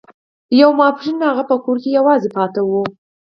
[0.59, 2.81] يو ماسپښين هغه په کور کې يوازې پاتې شو.